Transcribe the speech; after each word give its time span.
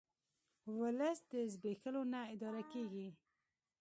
ولس 0.79 1.19
په 1.29 1.37
زبېښولو 1.51 2.01
نه 2.13 2.21
اداره 2.33 2.63
کیږي 2.71 3.07